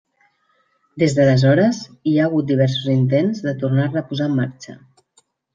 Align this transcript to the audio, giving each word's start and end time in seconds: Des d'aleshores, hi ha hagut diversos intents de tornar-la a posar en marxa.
Des 1.03 1.13
d'aleshores, 1.17 1.83
hi 2.11 2.15
ha 2.21 2.25
hagut 2.29 2.49
diversos 2.53 2.89
intents 2.97 3.45
de 3.49 3.55
tornar-la 3.65 4.05
a 4.07 4.11
posar 4.11 4.31
en 4.33 4.39
marxa. 4.43 4.79